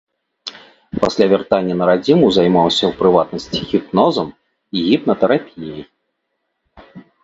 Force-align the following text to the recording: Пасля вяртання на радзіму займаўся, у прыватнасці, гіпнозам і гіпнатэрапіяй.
Пасля 1.03 1.27
вяртання 1.33 1.75
на 1.81 1.85
радзіму 1.91 2.25
займаўся, 2.39 2.83
у 2.91 2.97
прыватнасці, 3.03 3.59
гіпнозам 3.75 4.27
і 4.77 4.87
гіпнатэрапіяй. 4.91 5.81